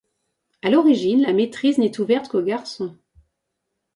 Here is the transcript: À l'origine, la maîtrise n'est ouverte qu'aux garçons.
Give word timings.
À 0.63 0.71
l'origine, 0.71 1.21
la 1.21 1.31
maîtrise 1.31 1.77
n'est 1.77 1.99
ouverte 2.01 2.27
qu'aux 2.27 2.41
garçons. 2.41 2.97